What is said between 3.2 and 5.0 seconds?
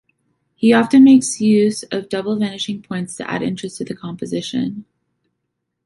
add interest to the composition.